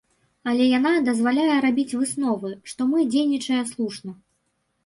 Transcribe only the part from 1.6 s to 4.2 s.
рабіць высновы, што мы дзейнічае слушна.